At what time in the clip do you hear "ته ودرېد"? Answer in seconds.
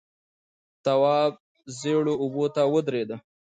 2.55-3.09